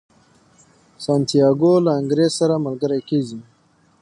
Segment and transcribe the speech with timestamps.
[1.03, 3.39] سانتیاګو له انګریز سره ملګری کیږي.